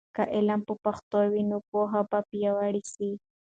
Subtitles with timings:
[0.15, 3.11] که علم په پښتو وي، نو پوهه به پیاوړې سي.